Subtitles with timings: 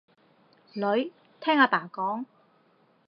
[0.73, 2.25] 女，聽阿爸講